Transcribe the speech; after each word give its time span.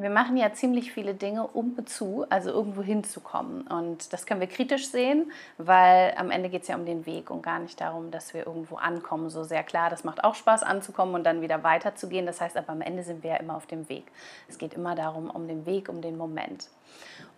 wir 0.00 0.10
machen 0.10 0.36
ja 0.36 0.52
ziemlich 0.52 0.92
viele 0.92 1.14
Dinge, 1.14 1.44
um 1.48 1.84
zu, 1.84 2.24
also 2.30 2.50
irgendwo 2.50 2.82
hinzukommen. 2.82 3.66
Und 3.66 4.12
das 4.12 4.26
können 4.26 4.40
wir 4.40 4.46
kritisch 4.46 4.88
sehen, 4.90 5.32
weil 5.58 6.14
am 6.16 6.30
Ende 6.30 6.48
geht 6.48 6.62
es 6.62 6.68
ja 6.68 6.76
um 6.76 6.86
den 6.86 7.04
Weg 7.04 7.30
und 7.30 7.42
gar 7.42 7.58
nicht 7.58 7.80
darum, 7.80 8.12
dass 8.12 8.32
wir 8.32 8.46
irgendwo 8.46 8.76
ankommen. 8.76 9.28
So 9.28 9.42
sehr 9.42 9.64
klar, 9.64 9.90
das 9.90 10.04
macht 10.04 10.22
auch 10.22 10.36
Spaß 10.36 10.62
anzukommen 10.62 11.16
und 11.16 11.24
dann 11.24 11.42
wieder 11.42 11.64
weiterzugehen. 11.64 12.26
Das 12.26 12.40
heißt 12.40 12.56
aber 12.56 12.70
am 12.70 12.80
Ende 12.80 13.02
sind 13.02 13.24
wir 13.24 13.30
ja 13.30 13.36
immer 13.38 13.56
auf 13.56 13.66
dem 13.66 13.88
Weg. 13.88 14.04
Es 14.48 14.56
geht 14.56 14.74
immer 14.74 14.94
darum, 14.94 15.30
um 15.30 15.48
den 15.48 15.66
Weg, 15.66 15.88
um 15.88 16.00
den 16.00 16.16
Moment. 16.16 16.68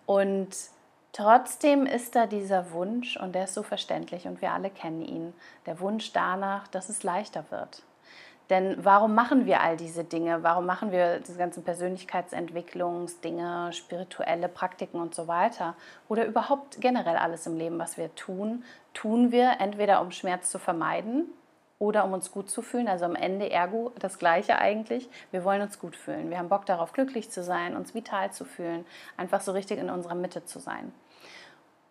Und 0.05 0.49
trotzdem 1.13 1.87
ist 1.87 2.15
da 2.15 2.27
dieser 2.27 2.73
Wunsch 2.73 3.17
und 3.17 3.33
der 3.33 3.45
ist 3.45 3.55
so 3.55 3.63
verständlich 3.63 4.27
und 4.27 4.39
wir 4.39 4.51
alle 4.51 4.69
kennen 4.69 5.01
ihn. 5.01 5.33
Der 5.65 5.79
Wunsch 5.79 6.13
danach, 6.13 6.67
dass 6.67 6.89
es 6.89 7.01
leichter 7.01 7.43
wird 7.49 7.81
denn 8.51 8.83
warum 8.83 9.15
machen 9.15 9.45
wir 9.45 9.61
all 9.61 9.77
diese 9.77 10.03
Dinge? 10.03 10.43
Warum 10.43 10.65
machen 10.65 10.91
wir 10.91 11.19
diese 11.19 11.37
ganzen 11.37 11.63
Persönlichkeitsentwicklungsdinge, 11.63 13.71
spirituelle 13.71 14.49
Praktiken 14.49 14.99
und 14.99 15.15
so 15.15 15.27
weiter? 15.27 15.75
Oder 16.09 16.25
überhaupt 16.25 16.81
generell 16.81 17.15
alles 17.15 17.47
im 17.47 17.57
Leben, 17.57 17.79
was 17.79 17.97
wir 17.97 18.13
tun? 18.13 18.63
Tun 18.93 19.31
wir 19.31 19.55
entweder, 19.59 20.01
um 20.01 20.11
Schmerz 20.11 20.51
zu 20.51 20.59
vermeiden 20.59 21.29
oder 21.79 22.03
um 22.03 22.11
uns 22.13 22.31
gut 22.31 22.49
zu 22.49 22.61
fühlen. 22.61 22.89
Also 22.89 23.05
am 23.05 23.15
Ende 23.15 23.49
ergo 23.49 23.93
das 23.97 24.19
Gleiche 24.19 24.59
eigentlich. 24.59 25.09
Wir 25.31 25.45
wollen 25.45 25.61
uns 25.61 25.79
gut 25.79 25.95
fühlen. 25.95 26.29
Wir 26.29 26.37
haben 26.37 26.49
Bock 26.49 26.65
darauf, 26.65 26.91
glücklich 26.91 27.31
zu 27.31 27.43
sein, 27.43 27.75
uns 27.75 27.95
vital 27.95 28.31
zu 28.31 28.45
fühlen, 28.45 28.85
einfach 29.15 29.41
so 29.41 29.53
richtig 29.53 29.79
in 29.79 29.89
unserer 29.89 30.15
Mitte 30.15 30.45
zu 30.45 30.59
sein. 30.59 30.91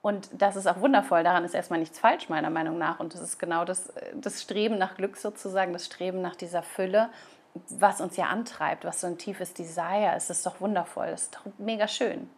Und 0.03 0.31
das 0.33 0.57
ist 0.57 0.67
auch 0.67 0.81
wundervoll, 0.81 1.23
daran 1.25 1.45
ist 1.45 1.55
erstmal 1.55 1.79
nichts 1.79 1.99
falsch, 1.99 2.29
meiner 2.29 2.49
Meinung 2.49 2.79
nach. 2.79 3.01
Und 3.01 3.13
das 3.13 3.21
ist 3.21 3.39
genau 3.39 3.65
das, 3.65 3.93
das 4.15 4.41
Streben 4.41 4.79
nach 4.79 4.97
Glück 4.97 5.17
sozusagen, 5.17 5.73
das 5.73 5.85
Streben 5.85 6.23
nach 6.23 6.37
dieser 6.37 6.63
Fülle, 6.63 7.11
was 7.69 8.01
uns 8.01 8.17
ja 8.17 8.27
antreibt, 8.27 8.85
was 8.85 9.01
so 9.01 9.07
ein 9.07 9.19
tiefes 9.19 9.53
Desire 9.53 10.15
ist. 10.17 10.31
Das 10.31 10.39
ist 10.39 10.47
doch 10.47 10.61
wundervoll, 10.61 11.09
das 11.11 11.25
ist 11.25 11.35
doch 11.35 11.43
mega 11.59 11.87
schön. 11.87 12.31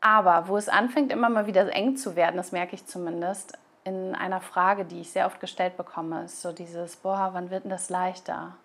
Aber 0.00 0.48
wo 0.48 0.58
es 0.58 0.68
anfängt, 0.68 1.12
immer 1.12 1.30
mal 1.30 1.46
wieder 1.46 1.72
eng 1.72 1.96
zu 1.96 2.14
werden, 2.14 2.36
das 2.36 2.52
merke 2.52 2.74
ich 2.74 2.84
zumindest, 2.86 3.56
in 3.84 4.14
einer 4.14 4.40
Frage, 4.40 4.84
die 4.84 5.00
ich 5.00 5.12
sehr 5.12 5.26
oft 5.26 5.40
gestellt 5.40 5.76
bekomme, 5.76 6.24
ist 6.24 6.42
so 6.42 6.52
dieses, 6.52 6.96
boah, 6.96 7.30
wann 7.32 7.50
wird 7.50 7.64
denn 7.64 7.70
das 7.70 7.90
leichter? 7.90 8.56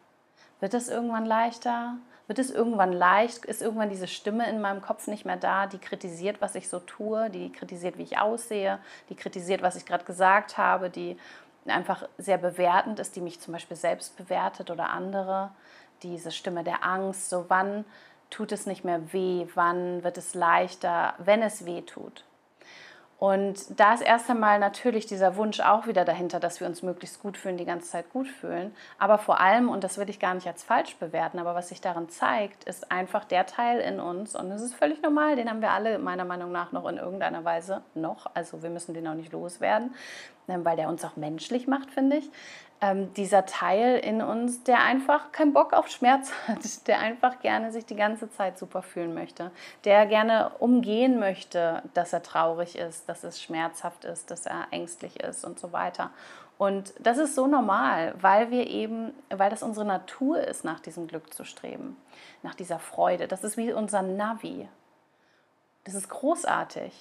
Wird 0.59 0.73
es 0.73 0.89
irgendwann 0.89 1.25
leichter? 1.25 1.95
wird 2.29 2.37
es 2.37 2.51
irgendwann 2.51 2.93
leicht, 2.93 3.43
ist 3.45 3.63
irgendwann 3.63 3.89
diese 3.89 4.07
Stimme 4.07 4.47
in 4.47 4.61
meinem 4.61 4.83
Kopf 4.83 5.07
nicht 5.07 5.25
mehr 5.25 5.35
da, 5.35 5.65
die 5.65 5.79
kritisiert, 5.79 6.41
was 6.41 6.53
ich 6.53 6.69
so 6.69 6.79
tue, 6.79 7.31
die 7.31 7.51
kritisiert, 7.51 7.97
wie 7.97 8.03
ich 8.03 8.19
aussehe, 8.19 8.77
die 9.09 9.15
kritisiert, 9.15 9.63
was 9.63 9.75
ich 9.75 9.87
gerade 9.87 10.05
gesagt 10.05 10.59
habe, 10.59 10.91
die 10.91 11.17
einfach 11.65 12.07
sehr 12.19 12.37
bewertend 12.37 12.99
ist, 12.99 13.15
die 13.15 13.21
mich 13.21 13.39
zum 13.39 13.53
Beispiel 13.53 13.75
selbst 13.75 14.15
bewertet 14.15 14.69
oder 14.69 14.91
andere. 14.91 15.49
Diese 16.03 16.29
Stimme 16.29 16.63
der 16.63 16.85
Angst, 16.85 17.31
so 17.31 17.45
wann 17.47 17.83
tut 18.29 18.51
es 18.51 18.67
nicht 18.67 18.85
mehr 18.85 19.11
weh, 19.11 19.47
wann 19.55 20.03
wird 20.03 20.19
es 20.19 20.35
leichter, 20.35 21.15
wenn 21.17 21.41
es 21.41 21.65
weh 21.65 21.81
tut. 21.81 22.25
Und 23.19 23.77
da 23.77 23.93
ist 23.93 24.01
erst 24.01 24.29
einmal 24.29 24.59
natürlich 24.59 25.05
dieser 25.05 25.35
Wunsch 25.35 25.59
auch 25.59 25.87
wieder 25.87 26.05
dahinter, 26.05 26.39
dass 26.39 26.61
wir 26.61 26.67
uns 26.67 26.83
möglichst 26.83 27.21
gut 27.21 27.35
fühlen, 27.35 27.57
die 27.57 27.65
ganze 27.65 27.89
Zeit 27.89 28.09
gut 28.11 28.29
fühlen. 28.29 28.73
Aber 28.97 29.17
vor 29.17 29.41
allem, 29.41 29.67
und 29.67 29.83
das 29.83 29.97
will 29.97 30.09
ich 30.09 30.21
gar 30.21 30.33
nicht 30.33 30.47
als 30.47 30.63
falsch 30.63 30.95
bewerten, 30.95 31.37
aber 31.37 31.53
was 31.53 31.67
sich 31.67 31.81
darin 31.81 32.07
zeigt, 32.07 32.63
ist 32.63 32.91
einfach 32.93 33.25
der 33.25 33.45
Teil 33.45 33.81
in 33.81 33.99
uns, 33.99 34.37
und 34.37 34.49
das 34.49 34.61
ist 34.61 34.73
völlig 34.73 35.01
normal, 35.01 35.35
den 35.35 35.49
haben 35.49 35.61
wir 35.61 35.71
alle 35.71 35.99
meiner 35.99 36.23
Meinung 36.23 36.53
nach 36.53 36.71
noch 36.71 36.87
in 36.87 36.95
irgendeiner 36.95 37.43
Weise 37.43 37.81
noch, 37.93 38.25
also 38.35 38.63
wir 38.63 38.69
müssen 38.69 38.93
den 38.93 39.05
auch 39.05 39.15
nicht 39.15 39.33
loswerden, 39.33 39.93
ähm, 40.49 40.65
weil 40.65 40.75
der 40.75 40.89
uns 40.89 41.05
auch 41.05 41.15
menschlich 41.15 41.67
macht, 41.67 41.91
finde 41.91 42.17
ich 42.17 42.29
ähm, 42.81 43.13
dieser 43.13 43.45
Teil 43.45 43.97
in 43.97 44.21
uns, 44.21 44.63
der 44.63 44.81
einfach 44.81 45.31
keinen 45.31 45.53
Bock 45.53 45.73
auf 45.73 45.89
Schmerz 45.89 46.31
hat, 46.47 46.87
der 46.87 46.99
einfach 46.99 47.39
gerne 47.39 47.71
sich 47.71 47.85
die 47.85 47.95
ganze 47.95 48.29
Zeit 48.31 48.57
super 48.57 48.81
fühlen 48.81 49.13
möchte, 49.13 49.51
der 49.83 50.05
gerne 50.05 50.51
umgehen 50.59 51.19
möchte, 51.19 51.83
dass 51.93 52.13
er 52.13 52.23
traurig 52.23 52.77
ist, 52.77 53.09
dass 53.09 53.23
es 53.23 53.41
schmerzhaft 53.41 54.05
ist, 54.05 54.31
dass 54.31 54.45
er 54.45 54.67
ängstlich 54.71 55.19
ist 55.19 55.43
und 55.43 55.59
so 55.59 55.71
weiter. 55.71 56.11
Und 56.57 56.93
das 56.99 57.17
ist 57.17 57.35
so 57.35 57.47
normal, 57.47 58.13
weil 58.19 58.51
wir 58.51 58.67
eben, 58.67 59.13
weil 59.29 59.49
das 59.49 59.63
unsere 59.63 59.85
Natur 59.85 60.41
ist, 60.41 60.65
nach 60.65 60.81
diesem 60.81 61.07
Glück 61.07 61.33
zu 61.33 61.45
streben, 61.45 61.95
nach 62.43 62.53
dieser 62.53 62.79
Freude. 62.79 63.29
Das 63.29 63.45
ist 63.45 63.55
wie 63.55 63.71
unser 63.71 64.01
Navi. 64.01 64.67
Das 65.85 65.93
ist 65.93 66.09
großartig. 66.09 66.91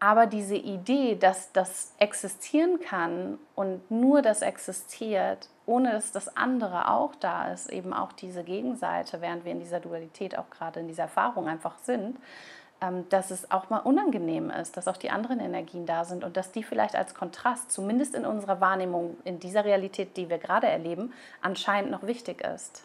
Aber 0.00 0.26
diese 0.26 0.54
Idee, 0.54 1.16
dass 1.16 1.52
das 1.52 1.92
existieren 1.98 2.80
kann 2.80 3.38
und 3.56 3.90
nur 3.90 4.22
das 4.22 4.42
existiert, 4.42 5.48
ohne 5.66 5.92
dass 5.92 6.12
das 6.12 6.36
andere 6.36 6.88
auch 6.88 7.14
da 7.16 7.52
ist, 7.52 7.68
eben 7.70 7.92
auch 7.92 8.12
diese 8.12 8.44
Gegenseite, 8.44 9.20
während 9.20 9.44
wir 9.44 9.52
in 9.52 9.60
dieser 9.60 9.80
Dualität 9.80 10.38
auch 10.38 10.50
gerade 10.50 10.80
in 10.80 10.88
dieser 10.88 11.04
Erfahrung 11.04 11.48
einfach 11.48 11.78
sind, 11.78 12.16
ähm, 12.80 13.08
dass 13.08 13.32
es 13.32 13.50
auch 13.50 13.70
mal 13.70 13.80
unangenehm 13.80 14.50
ist, 14.50 14.76
dass 14.76 14.86
auch 14.86 14.96
die 14.96 15.10
anderen 15.10 15.40
Energien 15.40 15.84
da 15.84 16.04
sind 16.04 16.22
und 16.22 16.36
dass 16.36 16.52
die 16.52 16.62
vielleicht 16.62 16.94
als 16.94 17.16
Kontrast, 17.16 17.72
zumindest 17.72 18.14
in 18.14 18.24
unserer 18.24 18.60
Wahrnehmung, 18.60 19.16
in 19.24 19.40
dieser 19.40 19.64
Realität, 19.64 20.16
die 20.16 20.30
wir 20.30 20.38
gerade 20.38 20.68
erleben, 20.68 21.12
anscheinend 21.42 21.90
noch 21.90 22.04
wichtig 22.04 22.40
ist 22.40 22.84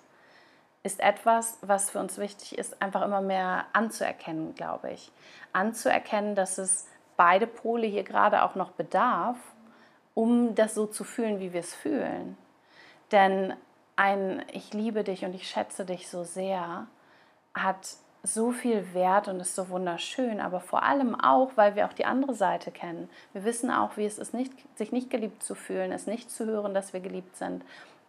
ist 0.83 0.99
etwas, 0.99 1.57
was 1.61 1.89
für 1.89 1.99
uns 1.99 2.17
wichtig 2.17 2.57
ist, 2.57 2.81
einfach 2.81 3.03
immer 3.03 3.21
mehr 3.21 3.65
anzuerkennen, 3.71 4.53
glaube 4.53 4.91
ich. 4.91 5.11
Anzuerkennen, 5.53 6.35
dass 6.35 6.57
es 6.57 6.87
beide 7.17 7.47
Pole 7.47 7.87
hier 7.87 8.03
gerade 8.03 8.43
auch 8.43 8.55
noch 8.55 8.71
bedarf, 8.71 9.37
um 10.13 10.55
das 10.55 10.75
so 10.75 10.85
zu 10.85 11.03
fühlen, 11.03 11.39
wie 11.39 11.53
wir 11.53 11.61
es 11.61 11.73
fühlen. 11.73 12.37
Denn 13.11 13.53
ein 13.95 14.43
Ich 14.51 14.73
liebe 14.73 15.03
dich 15.03 15.25
und 15.25 15.35
ich 15.35 15.47
schätze 15.47 15.85
dich 15.85 16.07
so 16.09 16.23
sehr 16.23 16.87
hat 17.53 17.97
so 18.23 18.51
viel 18.51 18.93
Wert 18.93 19.27
und 19.27 19.41
ist 19.41 19.53
so 19.53 19.69
wunderschön, 19.69 20.39
aber 20.39 20.61
vor 20.61 20.83
allem 20.83 21.13
auch, 21.19 21.51
weil 21.55 21.75
wir 21.75 21.85
auch 21.85 21.93
die 21.93 22.05
andere 22.05 22.33
Seite 22.33 22.71
kennen. 22.71 23.09
Wir 23.33 23.43
wissen 23.43 23.69
auch, 23.69 23.97
wie 23.97 24.05
es 24.05 24.17
ist, 24.17 24.33
nicht, 24.33 24.53
sich 24.77 24.93
nicht 24.93 25.09
geliebt 25.09 25.43
zu 25.43 25.55
fühlen, 25.55 25.91
es 25.91 26.07
nicht 26.07 26.31
zu 26.31 26.45
hören, 26.45 26.73
dass 26.73 26.93
wir 26.93 27.01
geliebt 27.01 27.35
sind, 27.35 27.65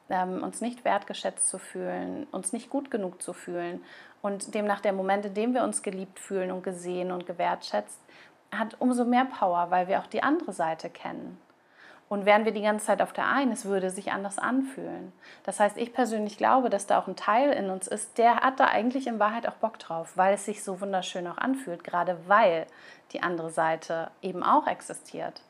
ähm, 0.09 0.43
uns 0.45 0.61
nicht 0.61 0.85
wertgeschätzt 0.85 1.49
zu 1.49 1.59
fühlen, 1.59 2.29
uns 2.31 2.53
nicht 2.53 2.71
gut 2.71 2.93
genug 2.93 3.23
zu 3.23 3.33
fühlen. 3.33 3.83
Und 4.23 4.55
demnach 4.55 4.81
der 4.81 4.93
Moment, 4.93 5.27
in 5.27 5.35
dem 5.35 5.53
wir 5.53 5.65
uns 5.65 5.83
geliebt 5.83 6.21
fühlen 6.21 6.53
und 6.53 6.63
gesehen 6.63 7.11
und 7.11 7.27
gewertschätzt, 7.27 7.99
hat 8.59 8.77
umso 8.81 9.05
mehr 9.05 9.25
Power, 9.25 9.71
weil 9.71 9.89
wir 9.89 10.01
auch 10.01 10.07
die 10.07 10.23
andere 10.23 10.53
Seite 10.53 10.91
kennen. 10.91 11.39
Und 12.09 12.27
wären 12.27 12.45
wir 12.45 12.53
die 12.53 12.63
ganze 12.63 12.87
Zeit 12.87 13.01
auf 13.01 13.13
der 13.13 13.27
einen, 13.27 13.51
es 13.51 13.65
würde 13.65 13.91
sich 13.91 14.13
anders 14.13 14.39
anfühlen. 14.39 15.13
Das 15.43 15.59
heißt, 15.59 15.77
ich 15.79 15.93
persönlich 15.93 16.37
glaube, 16.37 16.69
dass 16.69 16.87
da 16.87 16.99
auch 16.99 17.09
ein 17.09 17.17
Teil 17.17 17.51
in 17.53 17.71
uns 17.71 17.89
ist, 17.89 18.19
der 18.19 18.37
hat 18.37 18.61
da 18.61 18.67
eigentlich 18.67 19.07
in 19.07 19.19
Wahrheit 19.19 19.49
auch 19.49 19.55
Bock 19.55 19.79
drauf, 19.79 20.13
weil 20.17 20.35
es 20.35 20.45
sich 20.45 20.63
so 20.63 20.81
wunderschön 20.81 21.27
auch 21.27 21.39
anfühlt, 21.39 21.83
gerade 21.83 22.19
weil 22.27 22.67
die 23.13 23.23
andere 23.23 23.51
Seite 23.51 24.11
eben 24.21 24.43
auch 24.43 24.67
existiert. 24.67 25.43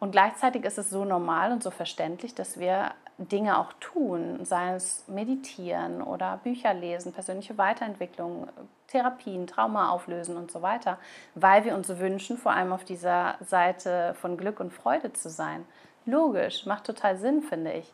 Und 0.00 0.10
gleichzeitig 0.10 0.64
ist 0.64 0.78
es 0.78 0.90
so 0.90 1.04
normal 1.04 1.52
und 1.52 1.62
so 1.62 1.70
verständlich, 1.70 2.34
dass 2.34 2.58
wir 2.58 2.92
Dinge 3.18 3.58
auch 3.58 3.72
tun, 3.74 4.44
sei 4.44 4.74
es 4.74 5.06
meditieren 5.06 6.02
oder 6.02 6.40
Bücher 6.42 6.74
lesen, 6.74 7.12
persönliche 7.12 7.56
Weiterentwicklung, 7.58 8.48
Therapien, 8.88 9.46
Trauma 9.46 9.90
auflösen 9.90 10.36
und 10.36 10.50
so 10.50 10.62
weiter, 10.62 10.98
weil 11.34 11.64
wir 11.64 11.74
uns 11.76 11.88
wünschen, 11.98 12.36
vor 12.36 12.52
allem 12.52 12.72
auf 12.72 12.84
dieser 12.84 13.36
Seite 13.40 14.14
von 14.20 14.36
Glück 14.36 14.58
und 14.58 14.72
Freude 14.72 15.12
zu 15.12 15.30
sein. 15.30 15.64
Logisch, 16.06 16.66
macht 16.66 16.84
total 16.84 17.16
Sinn, 17.16 17.42
finde 17.42 17.72
ich. 17.72 17.92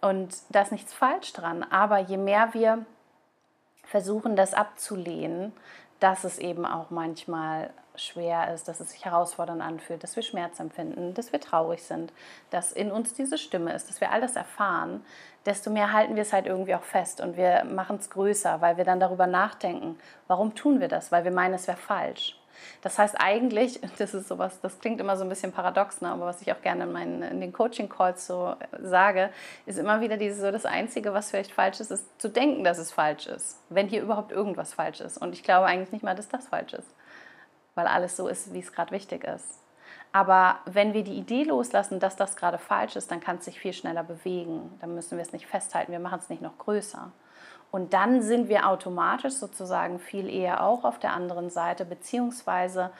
Und 0.00 0.34
da 0.50 0.62
ist 0.62 0.72
nichts 0.72 0.92
falsch 0.92 1.32
dran. 1.32 1.64
Aber 1.70 1.98
je 1.98 2.16
mehr 2.18 2.52
wir 2.52 2.84
versuchen, 3.84 4.36
das 4.36 4.52
abzulehnen, 4.52 5.52
dass 5.98 6.24
es 6.24 6.38
eben 6.38 6.66
auch 6.66 6.90
manchmal 6.90 7.70
schwer 7.94 8.52
ist, 8.54 8.68
dass 8.68 8.80
es 8.80 8.90
sich 8.90 9.04
herausfordernd 9.04 9.62
anfühlt, 9.62 10.02
dass 10.02 10.16
wir 10.16 10.22
Schmerz 10.22 10.60
empfinden, 10.60 11.14
dass 11.14 11.32
wir 11.32 11.40
traurig 11.40 11.82
sind, 11.82 12.12
dass 12.50 12.72
in 12.72 12.90
uns 12.90 13.14
diese 13.14 13.38
Stimme 13.38 13.72
ist, 13.72 13.88
dass 13.88 14.00
wir 14.00 14.10
all 14.10 14.20
das 14.20 14.36
erfahren, 14.36 15.04
desto 15.44 15.70
mehr 15.70 15.92
halten 15.92 16.14
wir 16.14 16.22
es 16.22 16.32
halt 16.32 16.46
irgendwie 16.46 16.74
auch 16.74 16.82
fest 16.82 17.20
und 17.20 17.36
wir 17.36 17.64
machen 17.64 17.96
es 17.96 18.10
größer, 18.10 18.60
weil 18.60 18.76
wir 18.76 18.84
dann 18.84 19.00
darüber 19.00 19.26
nachdenken, 19.26 19.98
warum 20.26 20.54
tun 20.54 20.80
wir 20.80 20.88
das? 20.88 21.12
Weil 21.12 21.24
wir 21.24 21.32
meinen, 21.32 21.54
es 21.54 21.66
wäre 21.66 21.76
falsch. 21.76 22.38
Das 22.80 22.98
heißt 22.98 23.16
eigentlich, 23.18 23.80
das 23.98 24.14
ist 24.14 24.28
sowas, 24.28 24.60
das 24.60 24.78
klingt 24.78 25.00
immer 25.00 25.16
so 25.16 25.24
ein 25.24 25.28
bisschen 25.28 25.52
paradox, 25.52 26.00
ne? 26.00 26.10
aber 26.10 26.26
was 26.26 26.40
ich 26.42 26.52
auch 26.52 26.62
gerne 26.62 26.84
in, 26.84 26.92
meinen, 26.92 27.22
in 27.22 27.40
den 27.40 27.52
Coaching-Calls 27.52 28.26
so 28.26 28.54
sage, 28.80 29.30
ist 29.66 29.78
immer 29.78 30.00
wieder 30.00 30.16
dieses 30.16 30.40
so, 30.40 30.50
das 30.50 30.64
Einzige, 30.64 31.12
was 31.12 31.30
vielleicht 31.30 31.52
falsch 31.52 31.80
ist, 31.80 31.90
ist 31.90 32.06
zu 32.20 32.28
denken, 32.28 32.64
dass 32.64 32.78
es 32.78 32.92
falsch 32.92 33.26
ist, 33.26 33.60
wenn 33.68 33.88
hier 33.88 34.02
überhaupt 34.02 34.32
irgendwas 34.32 34.74
falsch 34.74 35.00
ist. 35.00 35.18
Und 35.18 35.32
ich 35.32 35.42
glaube 35.42 35.66
eigentlich 35.66 35.92
nicht 35.92 36.04
mal, 36.04 36.14
dass 36.14 36.28
das 36.28 36.48
falsch 36.48 36.72
ist 36.72 36.88
weil 37.74 37.86
alles 37.86 38.16
so 38.16 38.28
ist, 38.28 38.52
wie 38.52 38.60
es 38.60 38.72
gerade 38.72 38.90
wichtig 38.90 39.24
ist. 39.24 39.60
Aber 40.12 40.56
wenn 40.66 40.92
wir 40.92 41.04
die 41.04 41.16
Idee 41.16 41.44
loslassen, 41.44 41.98
dass 41.98 42.16
das 42.16 42.36
gerade 42.36 42.58
falsch 42.58 42.96
ist, 42.96 43.10
dann 43.10 43.20
kann 43.20 43.38
es 43.38 43.46
sich 43.46 43.58
viel 43.58 43.72
schneller 43.72 44.02
bewegen. 44.02 44.76
Dann 44.80 44.94
müssen 44.94 45.16
wir 45.16 45.22
es 45.22 45.32
nicht 45.32 45.46
festhalten, 45.46 45.92
wir 45.92 46.00
machen 46.00 46.18
es 46.20 46.28
nicht 46.28 46.42
noch 46.42 46.58
größer. 46.58 47.10
Und 47.70 47.94
dann 47.94 48.20
sind 48.20 48.48
wir 48.48 48.68
automatisch 48.68 49.34
sozusagen 49.34 49.98
viel 49.98 50.28
eher 50.28 50.62
auch 50.62 50.84
auf 50.84 50.98
der 50.98 51.14
anderen 51.14 51.48
Seite, 51.48 51.86
beziehungsweise 51.86 52.90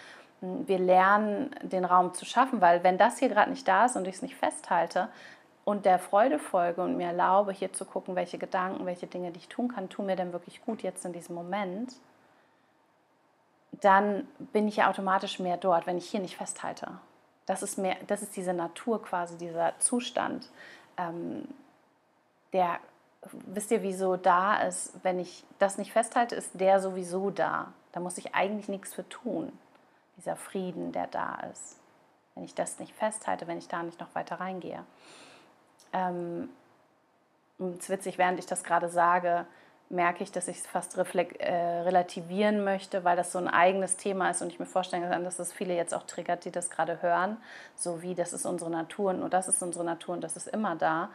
hm, 0.41 0.67
wir 0.67 0.79
lernen 0.79 1.55
den 1.63 1.85
Raum 1.85 2.15
zu 2.15 2.25
schaffen, 2.25 2.63
weil 2.63 2.83
wenn 2.83 2.97
das 2.97 3.19
hier 3.19 3.29
gerade 3.29 3.51
nicht 3.51 3.69
da 3.69 3.85
ist 3.85 3.97
und 3.97 4.09
ich 4.09 4.17
es 4.17 4.23
nicht 4.23 4.37
festhalte, 4.37 5.09
und 5.65 5.85
der 5.85 5.99
Freude 5.99 6.39
folge 6.39 6.83
und 6.83 6.97
mir 6.97 7.07
erlaube, 7.09 7.53
hier 7.53 7.73
zu 7.73 7.85
gucken, 7.85 8.17
welche 8.17 8.39
Gedanken, 8.39 8.85
welche 8.87 9.07
Dinge, 9.07 9.31
die 9.31 9.39
ich 9.39 9.49
tun 9.49 9.69
kann, 9.69 9.89
tun 9.89 10.07
mir 10.07 10.17
denn 10.17 10.33
wirklich 10.33 10.65
gut 10.65 10.83
jetzt 10.83 11.05
in 11.05 11.13
diesem 11.13 11.35
Moment, 11.35 11.95
dann 13.81 14.29
bin 14.53 14.69
ich 14.69 14.77
ja 14.77 14.91
automatisch 14.91 15.39
mehr 15.39 15.57
dort, 15.57 15.87
wenn 15.87 15.99
ich 15.99 16.09
hier 16.09 16.21
nicht 16.21 16.37
festhalte. 16.37 16.89
Das 17.47 17.63
ist, 17.63 17.79
mehr, 17.79 17.97
das 18.07 18.23
ist 18.23 18.37
diese 18.37 18.53
Natur 18.53 19.03
quasi, 19.03 19.37
dieser 19.37 19.79
Zustand, 19.79 20.49
ähm, 20.97 21.49
der, 22.53 22.79
wisst 23.47 23.71
ihr, 23.71 23.83
wieso 23.83 24.17
da 24.17 24.63
ist, 24.63 24.93
wenn 25.03 25.19
ich 25.19 25.45
das 25.59 25.79
nicht 25.79 25.93
festhalte, 25.93 26.35
ist 26.35 26.51
der 26.55 26.81
sowieso 26.81 27.31
da. 27.31 27.73
Da 27.93 28.01
muss 28.01 28.19
ich 28.19 28.35
eigentlich 28.35 28.69
nichts 28.69 28.95
für 28.95 29.09
tun, 29.09 29.53
dieser 30.17 30.37
Frieden, 30.37 30.93
der 30.93 31.07
da 31.07 31.41
ist. 31.51 31.79
Wenn 32.35 32.45
ich 32.45 32.55
das 32.55 32.79
nicht 32.79 32.95
festhalte, 32.95 33.47
wenn 33.47 33.59
ich 33.59 33.69
da 33.69 33.83
nicht 33.83 34.01
noch 34.01 34.15
weiter 34.15 34.41
reingehe. 34.41 34.85
Ähm, 35.93 36.49
es 37.59 37.85
ist 37.85 37.91
witzig, 37.91 38.19
während 38.19 38.39
ich 38.39 38.47
das 38.47 38.65
gerade 38.65 38.89
sage, 38.89 39.47
merke 39.93 40.25
ich, 40.25 40.33
dass 40.33 40.49
ich 40.49 40.59
es 40.59 40.67
fast 40.67 40.97
äh, 40.97 41.55
relativieren 41.55 42.65
möchte, 42.65 43.05
weil 43.05 43.17
das 43.17 43.31
so 43.31 43.39
ein 43.39 43.49
eigenes 43.49 43.97
Thema 43.97 44.31
ist 44.31 44.43
und 44.43 44.49
ich 44.49 44.59
mir 44.59 44.67
vorstellen 44.67 45.09
kann, 45.09 45.25
dass 45.25 45.37
das 45.37 45.53
viele 45.53 45.75
jetzt 45.75 45.95
auch 45.95 46.05
triggert, 46.05 46.45
die 46.45 46.51
das 46.51 46.71
gerade 46.71 47.03
hören, 47.03 47.37
so 47.77 48.03
wie 48.03 48.15
das 48.15 48.33
ist 48.33 48.47
unsere 48.47 48.71
Natur 48.71 49.11
und 49.11 49.21
nur 49.21 49.29
das 49.29 49.49
ist 49.49 49.63
unsere 49.63 49.85
Natur 49.85 50.15
und 50.15 50.25
das 50.25 50.37
ist 50.37 50.49
immer 50.49 50.77
da. 50.77 51.11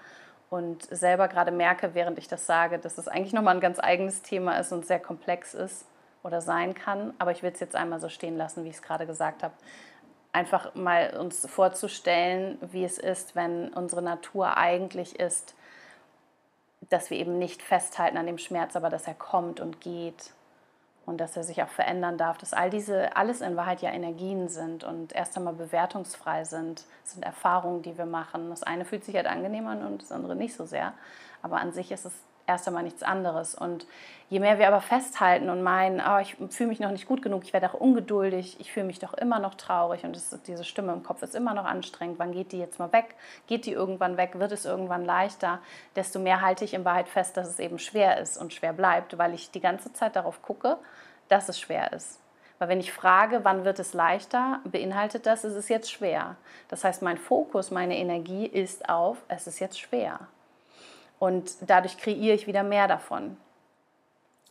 Und 0.50 0.84
selber 0.84 1.28
gerade 1.28 1.52
merke, 1.52 1.94
während 1.94 2.18
ich 2.18 2.28
das 2.30 2.46
sage, 2.46 2.80
dass 2.80 2.98
es 2.98 3.08
eigentlich 3.08 3.34
nochmal 3.34 3.56
ein 3.56 3.62
ganz 3.62 3.80
eigenes 3.80 4.22
Thema 4.22 4.58
ist 4.58 4.72
und 4.72 4.86
sehr 4.86 5.00
komplex 5.00 5.54
ist 5.54 5.86
oder 6.24 6.40
sein 6.40 6.74
kann. 6.74 7.14
Aber 7.20 7.32
ich 7.32 7.44
will 7.44 7.52
es 7.52 7.60
jetzt 7.60 7.76
einmal 7.76 8.00
so 8.00 8.08
stehen 8.08 8.38
lassen, 8.38 8.64
wie 8.64 8.70
ich 8.70 8.76
es 8.76 8.82
gerade 8.82 9.06
gesagt 9.06 9.44
habe. 9.44 9.54
Einfach 10.32 10.74
mal 10.76 11.18
uns 11.18 11.46
vorzustellen, 11.48 12.58
wie 12.62 12.86
es 12.86 12.98
ist, 12.98 13.36
wenn 13.36 13.74
unsere 13.74 14.02
Natur 14.02 14.56
eigentlich 14.56 15.20
ist, 15.20 15.56
dass 16.82 17.10
wir 17.10 17.18
eben 17.18 17.38
nicht 17.38 17.62
festhalten 17.62 18.18
an 18.18 18.26
dem 18.26 18.38
Schmerz, 18.38 18.76
aber 18.76 18.90
dass 18.90 19.08
er 19.08 19.14
kommt 19.14 19.60
und 19.60 19.82
geht 19.82 20.32
und 21.06 21.20
dass 21.20 21.38
er 21.38 21.44
sich 21.44 21.64
auch 21.64 21.70
verändern 21.70 22.18
darf, 22.18 22.38
dass 22.38 22.54
all 22.54 22.70
diese, 22.70 23.16
alles 23.16 23.42
in 23.42 23.56
Wahrheit 23.56 23.82
ja 23.82 23.92
Energien 23.92 24.50
sind 24.50 24.84
und 24.84 25.16
erst 25.16 25.38
einmal 25.38 25.54
bewertungsfrei 25.54 26.44
sind. 26.44 26.86
Das 27.04 27.14
sind 27.14 27.24
Erfahrungen, 27.24 27.82
die 27.82 27.98
wir 27.98 28.06
machen. 28.06 28.50
Das 28.50 28.64
eine 28.64 28.86
fühlt 28.86 29.06
sich 29.06 29.16
halt 29.16 29.28
angenehmer 29.28 29.72
an 29.72 29.86
und 29.86 30.02
das 30.02 30.12
andere 30.12 30.36
nicht 30.36 30.56
so 30.56 30.66
sehr. 30.66 30.94
Aber 31.42 31.58
an 31.58 31.72
sich 31.72 31.92
ist 31.92 32.06
es 32.06 32.14
erst 32.48 32.68
einmal 32.68 32.84
nichts 32.84 33.04
anderes. 33.04 33.54
Und 33.54 33.86
je 34.30 34.40
mehr 34.40 34.58
wir 34.58 34.68
aber 34.68 34.82
festhalten 34.82 35.50
und 35.50 35.62
meinen, 35.62 36.02
oh, 36.02 36.18
ich 36.20 36.36
fühle 36.50 36.70
mich 36.70 36.80
noch 36.80 36.92
nicht 36.92 37.08
gut 37.08 37.22
genug, 37.22 37.44
ich 37.44 37.54
werde 37.54 37.70
auch 37.70 37.76
ungeduldig, 37.76 38.60
ich 38.60 38.72
fühle 38.72 38.86
mich 38.86 39.00
doch 39.00 39.14
immer 39.14 39.40
noch 39.40 39.56
traurig 39.56 40.04
und 40.04 40.16
das, 40.16 40.36
diese 40.48 40.64
Stimme 40.64 40.94
im 40.94 41.04
Kopf 41.04 41.22
ist 41.22 41.36
immer 41.36 41.54
noch 41.54 41.66
anstrengend, 41.66 42.18
wann 42.18 42.32
geht 42.32 42.54
die 42.54 42.60
jetzt 42.60 42.80
mal 42.80 42.92
weg? 42.94 43.16
Geht 43.46 43.66
die 43.66 43.74
irgendwann 43.74 44.18
weg? 44.18 44.40
Wird 44.40 44.52
es 44.54 44.66
irgendwann 44.66 45.06
leichter? 45.06 45.60
Desto 45.96 46.20
mehr 46.20 46.42
halte 46.42 46.66
ich 46.66 46.74
in 46.74 46.86
Wahrheit 46.86 47.10
fest, 47.10 47.38
dass 47.38 47.48
es 47.48 47.60
eben 47.60 47.78
schwer 47.78 48.18
ist 48.20 48.38
und 48.38 48.54
schwer 48.54 48.74
bleibt, 48.74 49.18
weil 49.18 49.34
ich 49.34 49.52
die 49.52 49.62
ganze 49.62 49.94
Zeit 49.94 50.16
darauf 50.16 50.42
gucke, 50.42 50.78
dass 51.28 51.50
es 51.50 51.60
schwer 51.60 51.92
ist. 51.94 52.20
Weil 52.60 52.70
wenn 52.70 52.80
ich 52.80 52.92
frage, 52.92 53.42
wann 53.44 53.66
wird 53.66 53.78
es 53.78 53.94
leichter, 53.94 54.62
beinhaltet 54.64 55.26
das, 55.28 55.44
es 55.44 55.54
ist 55.54 55.70
jetzt 55.70 55.92
schwer. 55.92 56.38
Das 56.70 56.84
heißt, 56.84 57.04
mein 57.04 57.18
Fokus, 57.18 57.70
meine 57.70 57.98
Energie 57.98 58.48
ist 58.48 58.90
auf, 58.90 59.18
es 59.28 59.46
ist 59.46 59.60
jetzt 59.60 59.80
schwer. 59.80 60.20
Und 61.20 61.52
dadurch 61.68 61.98
kreiere 61.98 62.36
ich 62.36 62.48
wieder 62.48 62.64
mehr 62.64 62.88
davon. 62.88 63.38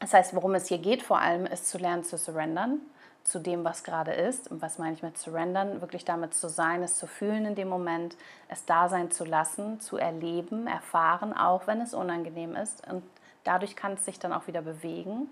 Das 0.00 0.12
heißt, 0.12 0.34
worum 0.34 0.54
es 0.54 0.68
hier 0.68 0.78
geht 0.78 1.02
vor 1.02 1.20
allem, 1.20 1.46
ist 1.46 1.68
zu 1.68 1.78
lernen 1.78 2.04
zu 2.04 2.18
surrendern 2.18 2.80
zu 3.26 3.40
dem, 3.40 3.64
was 3.64 3.82
gerade 3.82 4.12
ist. 4.12 4.50
Und 4.50 4.62
was 4.62 4.78
meine 4.78 4.94
ich 4.94 5.02
mit 5.02 5.18
surrendern? 5.18 5.80
Wirklich 5.80 6.04
damit 6.04 6.32
zu 6.34 6.48
sein, 6.48 6.82
es 6.82 6.96
zu 6.96 7.06
fühlen 7.06 7.44
in 7.44 7.54
dem 7.54 7.68
Moment, 7.68 8.16
es 8.48 8.64
da 8.64 8.88
sein 8.88 9.10
zu 9.10 9.24
lassen, 9.24 9.80
zu 9.80 9.96
erleben, 9.96 10.66
erfahren, 10.66 11.36
auch 11.36 11.66
wenn 11.66 11.80
es 11.80 11.92
unangenehm 11.92 12.54
ist. 12.54 12.86
Und 12.88 13.02
dadurch 13.44 13.76
kann 13.76 13.94
es 13.94 14.04
sich 14.04 14.18
dann 14.18 14.32
auch 14.32 14.46
wieder 14.46 14.62
bewegen. 14.62 15.28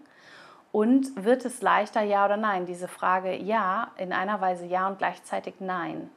Und 0.73 1.25
wird 1.25 1.45
es 1.45 1.63
leichter, 1.63 2.03
ja 2.03 2.25
oder 2.25 2.37
nein? 2.37 2.67
Diese 2.67 2.89
Frage 2.89 3.37
ja, 3.37 3.93
in 3.97 4.13
einer 4.13 4.41
Weise 4.41 4.67
ja 4.67 4.89
und 4.89 4.99
gleichzeitig 4.99 5.55
nein. 5.61 6.11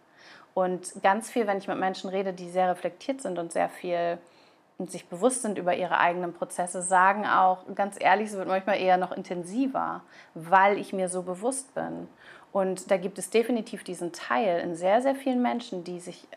Und 0.56 1.04
ganz 1.04 1.30
viel, 1.30 1.46
wenn 1.46 1.60
ich 1.60 1.68
mit 1.68 1.78
Menschen 1.78 2.10
rede, 2.10 2.34
die 2.34 2.50
sehr 2.50 2.70
reflektiert 2.72 3.22
sind 3.22 3.38
und 3.38 3.52
sehr 3.52 3.70
viel 3.70 4.18
und 4.78 4.92
sich 4.92 5.08
bewusst 5.08 5.42
sind 5.42 5.58
über 5.58 5.76
ihre 5.76 5.98
eigenen 5.98 6.34
Prozesse, 6.34 6.82
sagen 6.82 7.26
auch, 7.26 7.66
ganz 7.74 7.98
ehrlich, 8.00 8.30
es 8.30 8.38
wird 8.38 8.48
manchmal 8.48 8.80
eher 8.80 8.98
noch 8.98 9.12
intensiver, 9.12 10.02
weil 10.36 10.78
ich 10.78 10.94
mir 10.94 11.10
so 11.10 11.24
bewusst 11.24 11.74
bin. 11.74 12.08
Und 12.52 12.92
da 12.92 12.98
gibt 12.98 13.18
es 13.18 13.30
definitiv 13.30 13.84
diesen 13.84 14.14
Teil 14.14 14.60
in 14.60 14.76
sehr, 14.76 15.02
sehr 15.02 15.16
vielen 15.16 15.42
Menschen, 15.42 15.84
die 15.84 16.00
sich 16.00 16.28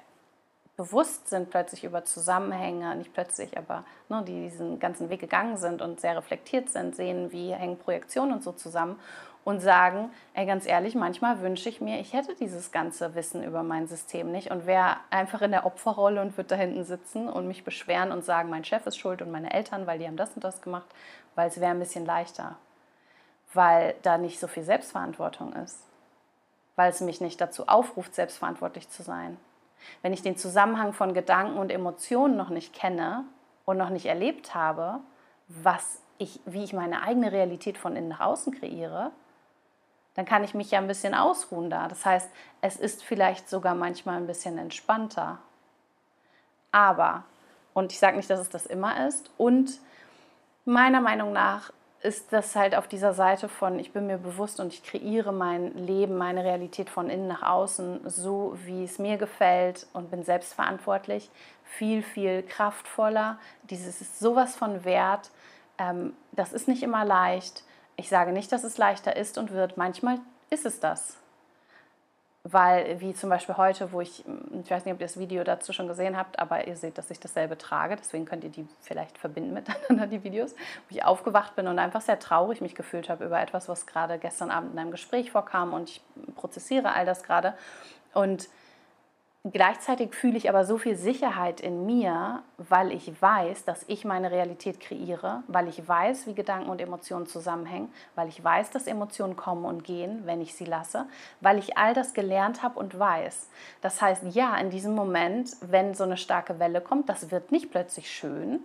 bewusst 0.80 1.28
sind 1.28 1.50
plötzlich 1.50 1.84
über 1.84 2.06
Zusammenhänge, 2.06 2.96
nicht 2.96 3.12
plötzlich, 3.12 3.58
aber 3.58 3.84
ne, 4.08 4.24
die 4.26 4.44
diesen 4.44 4.78
ganzen 4.78 5.10
Weg 5.10 5.20
gegangen 5.20 5.58
sind 5.58 5.82
und 5.82 6.00
sehr 6.00 6.16
reflektiert 6.16 6.70
sind, 6.70 6.96
sehen, 6.96 7.32
wie 7.32 7.52
hängen 7.52 7.76
Projektionen 7.76 8.32
und 8.32 8.42
so 8.42 8.52
zusammen 8.52 8.98
und 9.44 9.60
sagen, 9.60 10.10
ey, 10.32 10.46
ganz 10.46 10.64
ehrlich, 10.64 10.94
manchmal 10.94 11.42
wünsche 11.42 11.68
ich 11.68 11.82
mir, 11.82 12.00
ich 12.00 12.14
hätte 12.14 12.34
dieses 12.34 12.72
ganze 12.72 13.14
Wissen 13.14 13.44
über 13.44 13.62
mein 13.62 13.88
System 13.88 14.32
nicht 14.32 14.50
und 14.50 14.64
wäre 14.64 14.96
einfach 15.10 15.42
in 15.42 15.50
der 15.50 15.66
Opferrolle 15.66 16.22
und 16.22 16.38
würde 16.38 16.48
da 16.48 16.56
hinten 16.56 16.84
sitzen 16.84 17.28
und 17.28 17.46
mich 17.46 17.62
beschweren 17.62 18.10
und 18.10 18.24
sagen, 18.24 18.48
mein 18.48 18.64
Chef 18.64 18.86
ist 18.86 18.96
schuld 18.96 19.20
und 19.20 19.30
meine 19.30 19.52
Eltern, 19.52 19.86
weil 19.86 19.98
die 19.98 20.06
haben 20.06 20.16
das 20.16 20.32
und 20.32 20.44
das 20.44 20.62
gemacht, 20.62 20.88
weil 21.34 21.48
es 21.48 21.60
wäre 21.60 21.72
ein 21.72 21.78
bisschen 21.78 22.06
leichter, 22.06 22.56
weil 23.52 23.96
da 24.00 24.16
nicht 24.16 24.40
so 24.40 24.46
viel 24.46 24.62
Selbstverantwortung 24.62 25.52
ist, 25.52 25.78
weil 26.76 26.88
es 26.88 27.02
mich 27.02 27.20
nicht 27.20 27.38
dazu 27.38 27.68
aufruft, 27.68 28.14
selbstverantwortlich 28.14 28.88
zu 28.88 29.02
sein. 29.02 29.36
Wenn 30.02 30.12
ich 30.12 30.22
den 30.22 30.36
Zusammenhang 30.36 30.92
von 30.92 31.14
Gedanken 31.14 31.58
und 31.58 31.70
Emotionen 31.70 32.36
noch 32.36 32.50
nicht 32.50 32.74
kenne 32.74 33.24
und 33.64 33.76
noch 33.76 33.90
nicht 33.90 34.06
erlebt 34.06 34.54
habe, 34.54 35.00
was 35.48 36.00
ich, 36.18 36.40
wie 36.44 36.64
ich 36.64 36.72
meine 36.72 37.02
eigene 37.02 37.32
Realität 37.32 37.78
von 37.78 37.96
innen 37.96 38.08
nach 38.08 38.20
außen 38.20 38.54
kreiere, 38.54 39.10
dann 40.14 40.26
kann 40.26 40.44
ich 40.44 40.54
mich 40.54 40.70
ja 40.70 40.78
ein 40.78 40.86
bisschen 40.86 41.14
ausruhen 41.14 41.70
da. 41.70 41.88
Das 41.88 42.04
heißt, 42.04 42.30
es 42.60 42.76
ist 42.76 43.02
vielleicht 43.02 43.48
sogar 43.48 43.74
manchmal 43.74 44.16
ein 44.16 44.26
bisschen 44.26 44.58
entspannter. 44.58 45.38
Aber, 46.72 47.24
und 47.74 47.92
ich 47.92 47.98
sage 47.98 48.16
nicht, 48.16 48.28
dass 48.28 48.40
es 48.40 48.50
das 48.50 48.66
immer 48.66 49.06
ist, 49.06 49.30
und 49.38 49.80
meiner 50.64 51.00
Meinung 51.00 51.32
nach 51.32 51.72
ist 52.02 52.32
das 52.32 52.56
halt 52.56 52.74
auf 52.74 52.88
dieser 52.88 53.12
Seite 53.12 53.48
von, 53.48 53.78
ich 53.78 53.92
bin 53.92 54.06
mir 54.06 54.16
bewusst 54.16 54.58
und 54.58 54.72
ich 54.72 54.82
kreiere 54.82 55.32
mein 55.32 55.74
Leben, 55.76 56.16
meine 56.16 56.44
Realität 56.44 56.88
von 56.88 57.10
innen 57.10 57.28
nach 57.28 57.42
außen, 57.42 58.08
so 58.08 58.56
wie 58.64 58.84
es 58.84 58.98
mir 58.98 59.18
gefällt 59.18 59.86
und 59.92 60.10
bin 60.10 60.22
selbstverantwortlich, 60.22 61.30
viel, 61.64 62.02
viel 62.02 62.42
kraftvoller. 62.42 63.38
Dieses 63.64 64.00
ist 64.00 64.18
sowas 64.18 64.56
von 64.56 64.84
wert. 64.84 65.30
Ähm, 65.78 66.14
das 66.32 66.54
ist 66.54 66.68
nicht 66.68 66.82
immer 66.82 67.04
leicht. 67.04 67.64
Ich 67.96 68.08
sage 68.08 68.32
nicht, 68.32 68.50
dass 68.50 68.64
es 68.64 68.78
leichter 68.78 69.16
ist 69.16 69.36
und 69.36 69.50
wird. 69.50 69.76
Manchmal 69.76 70.20
ist 70.48 70.64
es 70.64 70.80
das. 70.80 71.18
Weil, 72.50 73.00
wie 73.00 73.14
zum 73.14 73.30
Beispiel 73.30 73.56
heute, 73.56 73.92
wo 73.92 74.00
ich, 74.00 74.24
ich 74.62 74.70
weiß 74.70 74.84
nicht, 74.84 74.94
ob 74.94 75.00
ihr 75.00 75.06
das 75.06 75.18
Video 75.18 75.44
dazu 75.44 75.72
schon 75.72 75.88
gesehen 75.88 76.16
habt, 76.16 76.38
aber 76.38 76.66
ihr 76.66 76.76
seht, 76.76 76.98
dass 76.98 77.10
ich 77.10 77.20
dasselbe 77.20 77.56
trage, 77.58 77.96
deswegen 77.96 78.24
könnt 78.24 78.44
ihr 78.44 78.50
die 78.50 78.66
vielleicht 78.80 79.18
verbinden 79.18 79.52
miteinander, 79.54 80.06
die 80.06 80.24
Videos, 80.24 80.52
wo 80.52 80.96
ich 80.96 81.04
aufgewacht 81.04 81.54
bin 81.54 81.68
und 81.68 81.78
einfach 81.78 82.00
sehr 82.00 82.18
traurig 82.18 82.60
mich 82.60 82.74
gefühlt 82.74 83.08
habe 83.08 83.24
über 83.24 83.40
etwas, 83.40 83.68
was 83.68 83.86
gerade 83.86 84.18
gestern 84.18 84.50
Abend 84.50 84.72
in 84.72 84.78
einem 84.78 84.90
Gespräch 84.90 85.30
vorkam 85.30 85.72
und 85.72 85.90
ich 85.90 86.02
prozessiere 86.34 86.94
all 86.94 87.06
das 87.06 87.22
gerade. 87.22 87.54
Und 88.14 88.48
Gleichzeitig 89.44 90.14
fühle 90.14 90.36
ich 90.36 90.50
aber 90.50 90.66
so 90.66 90.76
viel 90.76 90.96
Sicherheit 90.96 91.62
in 91.62 91.86
mir, 91.86 92.42
weil 92.58 92.92
ich 92.92 93.22
weiß, 93.22 93.64
dass 93.64 93.86
ich 93.88 94.04
meine 94.04 94.30
Realität 94.30 94.80
kreiere, 94.80 95.42
weil 95.48 95.66
ich 95.66 95.88
weiß, 95.88 96.26
wie 96.26 96.34
Gedanken 96.34 96.68
und 96.68 96.78
Emotionen 96.78 97.26
zusammenhängen, 97.26 97.90
weil 98.14 98.28
ich 98.28 98.44
weiß, 98.44 98.70
dass 98.70 98.86
Emotionen 98.86 99.36
kommen 99.36 99.64
und 99.64 99.82
gehen, 99.82 100.26
wenn 100.26 100.42
ich 100.42 100.54
sie 100.54 100.66
lasse, 100.66 101.06
weil 101.40 101.58
ich 101.58 101.78
all 101.78 101.94
das 101.94 102.12
gelernt 102.12 102.62
habe 102.62 102.78
und 102.78 102.98
weiß. 102.98 103.48
Das 103.80 104.02
heißt, 104.02 104.24
ja, 104.28 104.58
in 104.58 104.68
diesem 104.68 104.94
Moment, 104.94 105.56
wenn 105.62 105.94
so 105.94 106.04
eine 106.04 106.18
starke 106.18 106.58
Welle 106.58 106.82
kommt, 106.82 107.08
das 107.08 107.30
wird 107.30 107.50
nicht 107.50 107.70
plötzlich 107.70 108.10
schön, 108.10 108.60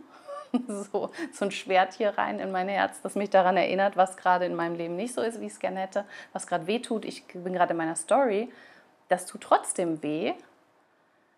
so, 0.67 1.09
so 1.31 1.45
ein 1.45 1.51
Schwert 1.51 1.93
hier 1.93 2.17
rein 2.17 2.39
in 2.39 2.51
mein 2.51 2.67
Herz, 2.67 3.01
das 3.01 3.15
mich 3.15 3.29
daran 3.29 3.55
erinnert, 3.55 3.95
was 3.95 4.17
gerade 4.17 4.43
in 4.43 4.55
meinem 4.55 4.75
Leben 4.75 4.97
nicht 4.97 5.13
so 5.13 5.21
ist, 5.21 5.39
wie 5.39 5.45
ich 5.45 5.53
es 5.53 5.59
gerne 5.59 5.79
hätte, 5.79 6.03
was 6.33 6.47
gerade 6.47 6.67
weh 6.67 6.79
tut. 6.79 7.05
Ich 7.05 7.25
bin 7.27 7.53
gerade 7.53 7.71
in 7.71 7.77
meiner 7.77 7.95
Story. 7.95 8.51
Das 9.07 9.25
tut 9.25 9.41
trotzdem 9.41 10.03
weh, 10.03 10.33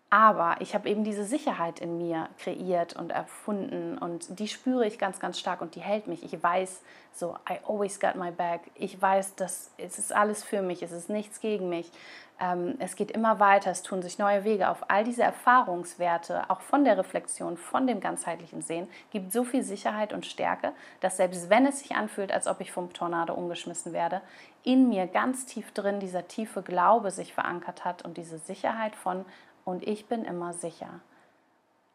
aber 0.10 0.56
ich 0.62 0.74
habe 0.74 0.88
eben 0.90 1.04
diese 1.04 1.26
Sicherheit 1.26 1.82
in 1.82 1.98
mir 1.98 2.30
kreiert 2.40 2.96
und 2.96 3.12
erfunden 3.12 3.98
und 3.98 4.40
die 4.40 4.48
spüre 4.48 4.88
ich 4.88 4.98
ganz, 4.98 5.20
ganz 5.20 5.38
stark 5.38 5.60
und 5.60 5.76
die 5.76 5.82
hält 5.82 6.08
mich. 6.08 6.24
Ich 6.24 6.42
weiß 6.42 6.82
so, 7.12 7.36
I 7.50 7.60
always 7.68 8.00
got 8.00 8.16
my 8.16 8.32
back. 8.32 8.62
Ich 8.76 9.02
weiß, 9.02 9.36
dass 9.36 9.72
es 9.78 10.00
ist 10.00 10.16
alles 10.16 10.44
für 10.44 10.62
mich, 10.62 10.82
es 10.82 10.94
ist 10.94 11.10
nichts 11.10 11.42
gegen 11.42 11.68
mich. 11.68 11.92
Ähm, 12.40 12.76
es 12.80 12.96
geht 12.96 13.12
immer 13.12 13.40
weiter, 13.42 13.72
es 13.72 13.82
tun 13.82 14.02
sich 14.02 14.18
neue 14.18 14.46
Wege 14.46 14.70
auf. 14.70 14.90
All 14.90 15.04
diese 15.04 15.24
Erfahrungswerte, 15.24 16.50
auch 16.50 16.62
von 16.62 16.86
der 16.86 16.98
Reflexion, 16.98 17.58
von 17.58 17.86
dem 17.86 18.00
ganzheitlichen 18.00 18.62
Sehen, 18.62 18.88
gibt 19.12 19.34
so 19.34 19.44
viel 19.44 19.64
Sicherheit 19.64 20.14
und 20.14 20.26
Stärke, 20.26 20.72
dass 21.02 21.18
selbst 21.18 21.50
wenn 21.50 21.66
es 21.66 21.80
sich 21.80 21.96
anfühlt, 21.96 22.32
als 22.32 22.48
ob 22.48 22.62
ich 22.62 22.72
vom 22.72 22.94
Tornado 22.94 23.34
umgeschmissen 23.34 23.92
werde, 23.92 24.22
in 24.64 24.88
mir 24.88 25.08
ganz 25.08 25.46
tief 25.46 25.72
drin 25.74 26.00
dieser 26.00 26.28
tiefe 26.28 26.62
Glaube 26.62 27.12
sich 27.12 27.34
verankert 27.34 27.84
hat 27.84 28.06
und 28.06 28.18
diese 28.18 28.38
Sicherheit 28.38 28.96
von 28.96 29.26
und 29.68 29.86
ich 29.86 30.06
bin 30.08 30.24
immer 30.24 30.54
sicher. 30.54 31.02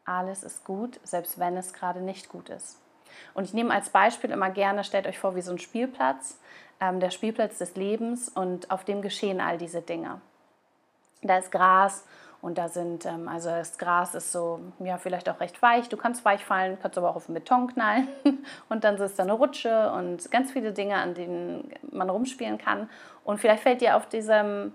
alles 0.05 0.43
ist 0.43 0.63
gut, 0.63 0.99
selbst 1.03 1.39
wenn 1.39 1.57
es 1.57 1.73
gerade 1.73 2.01
nicht 2.01 2.29
gut 2.29 2.49
ist. 2.49 2.77
Und 3.33 3.45
ich 3.45 3.53
nehme 3.53 3.73
als 3.73 3.89
Beispiel 3.89 4.31
immer 4.31 4.49
gerne, 4.49 4.83
stellt 4.83 5.07
euch 5.07 5.17
vor, 5.17 5.35
wie 5.35 5.41
so 5.41 5.51
ein 5.51 5.59
Spielplatz, 5.59 6.37
ähm, 6.81 6.99
der 6.99 7.09
Spielplatz 7.09 7.57
des 7.57 7.75
Lebens 7.75 8.29
und 8.29 8.69
auf 8.69 8.83
dem 8.83 9.01
geschehen 9.01 9.39
all 9.41 9.57
diese 9.57 9.81
Dinge. 9.81 10.21
Da 11.21 11.37
ist 11.37 11.51
Gras 11.51 12.05
und 12.41 12.57
da 12.57 12.67
sind, 12.67 13.05
ähm, 13.05 13.27
also 13.27 13.49
das 13.49 13.77
Gras 13.77 14.13
ist 14.13 14.31
so, 14.31 14.59
ja, 14.79 14.97
vielleicht 14.97 15.29
auch 15.29 15.39
recht 15.39 15.59
weich. 15.61 15.89
Du 15.89 15.97
kannst 15.97 16.25
weich 16.25 16.45
fallen, 16.45 16.77
kannst 16.79 16.97
aber 16.97 17.09
auch 17.09 17.15
auf 17.15 17.25
den 17.27 17.33
Beton 17.33 17.67
knallen. 17.67 18.07
und 18.69 18.83
dann 18.83 18.97
ist 18.97 19.17
da 19.17 19.23
eine 19.23 19.33
Rutsche 19.33 19.91
und 19.93 20.29
ganz 20.29 20.51
viele 20.51 20.73
Dinge, 20.73 20.97
an 20.97 21.15
denen 21.15 21.71
man 21.89 22.09
rumspielen 22.09 22.59
kann. 22.59 22.89
Und 23.23 23.39
vielleicht 23.39 23.63
fällt 23.63 23.81
dir 23.81 23.95
auf 23.95 24.07
diesem 24.09 24.73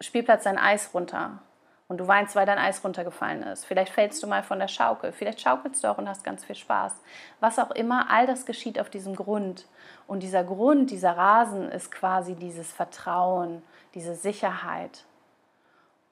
Spielplatz 0.00 0.44
dein 0.44 0.58
Eis 0.58 0.90
runter. 0.92 1.40
Und 1.90 1.98
du 1.98 2.06
weinst, 2.06 2.36
weil 2.36 2.46
dein 2.46 2.56
Eis 2.56 2.84
runtergefallen 2.84 3.42
ist. 3.42 3.66
Vielleicht 3.66 3.92
fällst 3.92 4.22
du 4.22 4.28
mal 4.28 4.44
von 4.44 4.60
der 4.60 4.68
Schaukel. 4.68 5.10
Vielleicht 5.10 5.40
schaukelst 5.40 5.82
du 5.82 5.88
auch 5.88 5.98
und 5.98 6.08
hast 6.08 6.22
ganz 6.22 6.44
viel 6.44 6.54
Spaß. 6.54 6.94
Was 7.40 7.58
auch 7.58 7.72
immer, 7.72 8.08
all 8.08 8.28
das 8.28 8.46
geschieht 8.46 8.78
auf 8.78 8.90
diesem 8.90 9.16
Grund. 9.16 9.66
Und 10.06 10.22
dieser 10.22 10.44
Grund, 10.44 10.92
dieser 10.92 11.16
Rasen 11.16 11.68
ist 11.68 11.90
quasi 11.90 12.36
dieses 12.36 12.70
Vertrauen, 12.72 13.64
diese 13.94 14.14
Sicherheit. 14.14 15.02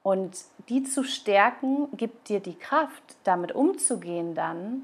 Und 0.03 0.37
die 0.69 0.83
zu 0.83 1.05
stärken, 1.05 1.97
gibt 1.97 2.29
dir 2.29 2.41
die 2.41 2.59
Kraft, 2.59 3.15
damit 3.23 3.53
umzugehen 3.53 4.35
dann 4.35 4.83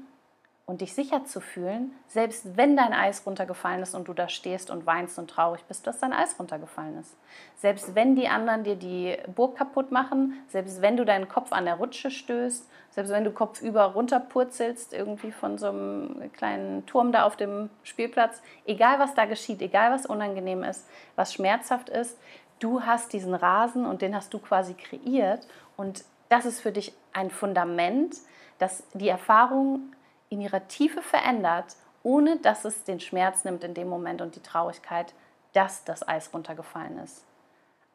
und 0.67 0.81
dich 0.81 0.93
sicher 0.93 1.25
zu 1.25 1.41
fühlen, 1.41 1.91
selbst 2.07 2.57
wenn 2.57 2.75
dein 2.75 2.91
Eis 2.91 3.23
runtergefallen 3.25 3.83
ist 3.83 3.93
und 3.93 4.07
du 4.07 4.13
da 4.13 4.27
stehst 4.27 4.71
und 4.71 4.87
weinst 4.87 5.19
und 5.19 5.29
traurig 5.29 5.63
bist, 5.65 5.85
dass 5.85 5.99
dein 5.99 6.11
Eis 6.11 6.39
runtergefallen 6.39 6.97
ist. 6.99 7.15
Selbst 7.55 7.93
wenn 7.93 8.15
die 8.15 8.27
anderen 8.27 8.63
dir 8.63 8.75
die 8.75 9.15
Burg 9.35 9.57
kaputt 9.57 9.91
machen, 9.91 10.41
selbst 10.47 10.81
wenn 10.81 10.97
du 10.97 11.05
deinen 11.05 11.27
Kopf 11.27 11.51
an 11.51 11.65
der 11.65 11.75
Rutsche 11.75 12.09
stößt, 12.09 12.67
selbst 12.89 13.11
wenn 13.11 13.23
du 13.23 13.31
kopfüber 13.31 13.83
runterpurzelst, 13.93 14.91
irgendwie 14.91 15.31
von 15.31 15.59
so 15.59 15.67
einem 15.67 16.31
kleinen 16.33 16.83
Turm 16.87 17.11
da 17.11 17.25
auf 17.25 17.35
dem 17.35 17.69
Spielplatz, 17.83 18.41
egal 18.65 18.97
was 18.97 19.13
da 19.13 19.25
geschieht, 19.25 19.61
egal 19.61 19.91
was 19.91 20.07
unangenehm 20.07 20.63
ist, 20.63 20.87
was 21.15 21.31
schmerzhaft 21.31 21.89
ist, 21.89 22.17
du 22.59 22.81
hast 22.81 23.13
diesen 23.13 23.35
Rasen 23.35 23.85
und 23.85 24.01
den 24.01 24.15
hast 24.15 24.33
du 24.33 24.39
quasi 24.39 24.73
kreiert 24.73 25.47
und 25.77 26.05
das 26.29 26.45
ist 26.47 26.61
für 26.61 26.71
dich 26.71 26.93
ein 27.13 27.29
Fundament, 27.29 28.15
das 28.57 28.83
die 28.93 29.09
Erfahrung 29.09 29.91
in 30.29 30.41
ihrer 30.41 30.67
Tiefe 30.67 31.01
verändert, 31.01 31.75
ohne 32.03 32.37
dass 32.37 32.65
es 32.65 32.83
den 32.83 32.99
Schmerz 32.99 33.43
nimmt 33.45 33.63
in 33.63 33.73
dem 33.73 33.89
Moment 33.89 34.21
und 34.21 34.35
die 34.35 34.43
Traurigkeit, 34.43 35.13
dass 35.53 35.83
das 35.83 36.07
Eis 36.07 36.29
runtergefallen 36.33 36.99
ist. 36.99 37.23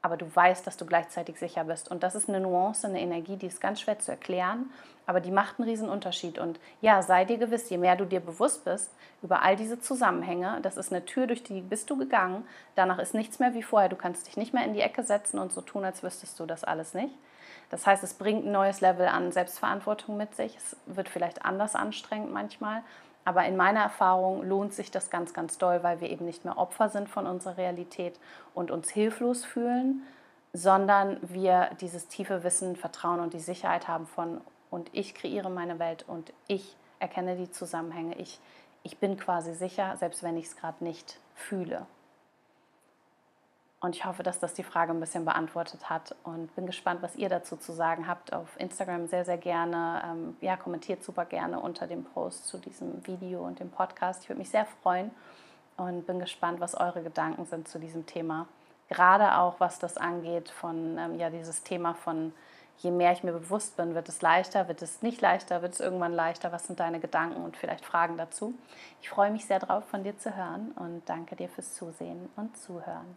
Aber 0.02 0.16
du 0.16 0.34
weißt, 0.34 0.66
dass 0.66 0.78
du 0.78 0.86
gleichzeitig 0.86 1.38
sicher 1.38 1.64
bist. 1.64 1.90
Und 1.90 2.02
das 2.02 2.14
ist 2.14 2.28
eine 2.28 2.40
Nuance, 2.40 2.86
eine 2.86 3.00
Energie, 3.00 3.36
die 3.36 3.46
ist 3.46 3.60
ganz 3.60 3.82
schwer 3.82 3.98
zu 3.98 4.10
erklären, 4.10 4.70
aber 5.06 5.20
die 5.20 5.30
macht 5.30 5.58
einen 5.58 5.68
riesen 5.68 5.90
Unterschied. 5.90 6.38
Und 6.38 6.58
ja, 6.80 7.02
sei 7.02 7.26
dir 7.26 7.36
gewiss, 7.36 7.68
je 7.68 7.76
mehr 7.76 7.96
du 7.96 8.06
dir 8.06 8.20
bewusst 8.20 8.64
bist 8.64 8.90
über 9.22 9.42
all 9.42 9.56
diese 9.56 9.78
Zusammenhänge, 9.78 10.58
das 10.62 10.78
ist 10.78 10.90
eine 10.90 11.04
Tür, 11.04 11.26
durch 11.26 11.42
die 11.42 11.60
bist 11.60 11.90
du 11.90 11.98
gegangen. 11.98 12.46
Danach 12.76 12.98
ist 12.98 13.12
nichts 13.12 13.38
mehr 13.40 13.52
wie 13.52 13.62
vorher. 13.62 13.90
Du 13.90 13.96
kannst 13.96 14.26
dich 14.26 14.38
nicht 14.38 14.54
mehr 14.54 14.64
in 14.64 14.72
die 14.72 14.80
Ecke 14.80 15.02
setzen 15.02 15.38
und 15.38 15.52
so 15.52 15.60
tun, 15.60 15.84
als 15.84 16.02
wüsstest 16.02 16.40
du 16.40 16.46
das 16.46 16.64
alles 16.64 16.94
nicht. 16.94 17.14
Das 17.70 17.86
heißt, 17.86 18.02
es 18.02 18.14
bringt 18.14 18.44
ein 18.44 18.52
neues 18.52 18.80
Level 18.80 19.06
an 19.06 19.32
Selbstverantwortung 19.32 20.16
mit 20.16 20.34
sich. 20.34 20.56
Es 20.56 20.76
wird 20.86 21.08
vielleicht 21.08 21.44
anders 21.44 21.74
anstrengend 21.74 22.32
manchmal. 22.32 22.82
Aber 23.24 23.44
in 23.44 23.56
meiner 23.56 23.80
Erfahrung 23.80 24.46
lohnt 24.46 24.74
sich 24.74 24.90
das 24.90 25.10
ganz, 25.10 25.32
ganz 25.32 25.56
doll, 25.58 25.82
weil 25.82 26.00
wir 26.00 26.10
eben 26.10 26.24
nicht 26.24 26.44
mehr 26.44 26.58
Opfer 26.58 26.88
sind 26.88 27.08
von 27.08 27.26
unserer 27.26 27.56
Realität 27.56 28.18
und 28.54 28.70
uns 28.70 28.90
hilflos 28.90 29.44
fühlen, 29.44 30.02
sondern 30.52 31.18
wir 31.22 31.70
dieses 31.80 32.08
tiefe 32.08 32.42
Wissen, 32.42 32.76
Vertrauen 32.76 33.20
und 33.20 33.34
die 33.34 33.40
Sicherheit 33.40 33.88
haben 33.88 34.06
von, 34.06 34.40
und 34.70 34.88
ich 34.92 35.14
kreiere 35.14 35.50
meine 35.50 35.78
Welt 35.78 36.04
und 36.08 36.32
ich 36.48 36.76
erkenne 36.98 37.36
die 37.36 37.50
Zusammenhänge. 37.50 38.16
Ich, 38.16 38.40
ich 38.82 38.98
bin 38.98 39.16
quasi 39.16 39.54
sicher, 39.54 39.96
selbst 39.96 40.22
wenn 40.22 40.36
ich 40.36 40.46
es 40.46 40.56
gerade 40.56 40.82
nicht 40.82 41.20
fühle. 41.34 41.86
Und 43.80 43.96
ich 43.96 44.04
hoffe, 44.04 44.22
dass 44.22 44.38
das 44.38 44.52
die 44.52 44.62
Frage 44.62 44.92
ein 44.92 45.00
bisschen 45.00 45.24
beantwortet 45.24 45.88
hat 45.88 46.14
und 46.22 46.54
bin 46.54 46.66
gespannt, 46.66 47.00
was 47.00 47.16
ihr 47.16 47.30
dazu 47.30 47.56
zu 47.56 47.72
sagen 47.72 48.06
habt. 48.06 48.34
Auf 48.34 48.48
Instagram 48.60 49.06
sehr, 49.06 49.24
sehr 49.24 49.38
gerne. 49.38 50.02
Ähm, 50.04 50.36
ja, 50.42 50.58
kommentiert 50.58 51.02
super 51.02 51.24
gerne 51.24 51.58
unter 51.58 51.86
dem 51.86 52.04
Post 52.04 52.46
zu 52.46 52.58
diesem 52.58 53.06
Video 53.06 53.40
und 53.40 53.58
dem 53.58 53.70
Podcast. 53.70 54.22
Ich 54.22 54.28
würde 54.28 54.40
mich 54.40 54.50
sehr 54.50 54.66
freuen 54.82 55.10
und 55.78 56.06
bin 56.06 56.18
gespannt, 56.18 56.60
was 56.60 56.74
eure 56.74 57.02
Gedanken 57.02 57.46
sind 57.46 57.68
zu 57.68 57.78
diesem 57.78 58.04
Thema. 58.04 58.46
Gerade 58.90 59.38
auch, 59.38 59.60
was 59.60 59.78
das 59.78 59.96
angeht, 59.96 60.50
von 60.50 60.98
ähm, 60.98 61.18
ja, 61.18 61.30
dieses 61.30 61.62
Thema 61.62 61.94
von 61.94 62.34
je 62.82 62.90
mehr 62.90 63.12
ich 63.12 63.22
mir 63.22 63.32
bewusst 63.32 63.76
bin, 63.76 63.94
wird 63.94 64.08
es 64.08 64.20
leichter, 64.20 64.68
wird 64.68 64.82
es 64.82 65.00
nicht 65.00 65.20
leichter, 65.20 65.62
wird 65.62 65.74
es 65.74 65.80
irgendwann 65.80 66.12
leichter? 66.12 66.52
Was 66.52 66.66
sind 66.66 66.80
deine 66.80 67.00
Gedanken 67.00 67.42
und 67.42 67.56
vielleicht 67.56 67.84
Fragen 67.84 68.18
dazu? 68.18 68.54
Ich 69.00 69.08
freue 69.08 69.30
mich 69.30 69.46
sehr 69.46 69.58
drauf, 69.58 69.84
von 69.84 70.02
dir 70.02 70.18
zu 70.18 70.36
hören 70.36 70.72
und 70.72 71.02
danke 71.06 71.36
dir 71.36 71.48
fürs 71.48 71.74
Zusehen 71.74 72.28
und 72.36 72.56
Zuhören. 72.56 73.16